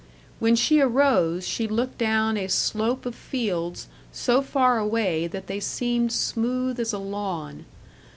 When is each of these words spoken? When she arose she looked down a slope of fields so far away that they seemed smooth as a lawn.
When 0.39 0.55
she 0.55 0.79
arose 0.81 1.47
she 1.47 1.67
looked 1.67 1.99
down 1.99 2.35
a 2.35 2.47
slope 2.47 3.05
of 3.05 3.13
fields 3.13 3.87
so 4.11 4.41
far 4.41 4.79
away 4.79 5.27
that 5.27 5.45
they 5.45 5.59
seemed 5.59 6.11
smooth 6.11 6.79
as 6.79 6.91
a 6.91 6.97
lawn. 6.97 7.65